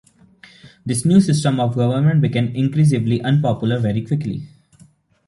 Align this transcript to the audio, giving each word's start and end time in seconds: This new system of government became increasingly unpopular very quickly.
This 0.83 1.05
new 1.05 1.21
system 1.21 1.59
of 1.59 1.75
government 1.75 2.21
became 2.21 2.55
increasingly 2.55 3.21
unpopular 3.21 3.77
very 3.77 4.03
quickly. 4.03 4.47